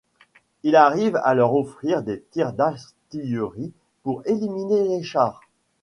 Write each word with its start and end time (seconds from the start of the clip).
Il 0.63 0.75
arrive 0.75 1.17
à 1.23 1.35
leur 1.35 1.53
offrir 1.53 2.01
des 2.01 2.23
tirs 2.31 2.53
d'artilleries 2.53 3.71
pour 4.01 4.23
éliminer 4.25 4.83
les 4.87 5.03
chars. 5.03 5.41